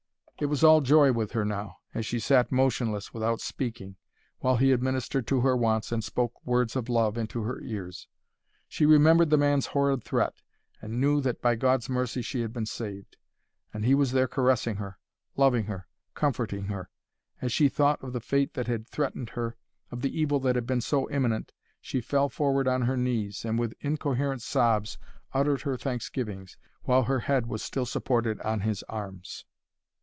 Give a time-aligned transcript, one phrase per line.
[0.41, 3.95] It was all joy with her now, as she sat motionless without speaking,
[4.39, 8.07] while he administered to her wants and spoke words of love into her ears.
[8.67, 10.41] She remembered the man's horrid threat,
[10.81, 13.17] and knew that by God's mercy she had been saved.
[13.71, 14.97] And he was there caressing her,
[15.37, 16.89] loving her, comforting her!
[17.39, 19.57] As she thought of the fate that had threatened her,
[19.91, 23.59] of the evil that had been so imminent, she fell forward on her knees, and
[23.59, 24.97] with incoherent sobs
[25.35, 29.45] uttered her thanksgivings, while her head was still supported on his arms.